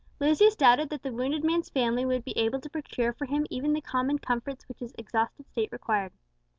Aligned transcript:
Lucius 0.19 0.55
doubted 0.55 0.89
that 0.89 1.03
the 1.03 1.11
wounded 1.13 1.43
man's 1.43 1.69
family 1.69 2.03
would 2.05 2.23
be 2.23 2.35
able 2.35 2.59
to 2.59 2.71
procure 2.71 3.13
for 3.13 3.25
him 3.25 3.45
even 3.51 3.71
the 3.71 3.81
common 3.81 4.17
comforts 4.17 4.67
which 4.67 4.79
his 4.79 4.95
exhausted 4.97 5.47
state 5.47 5.71
required. 5.71 6.11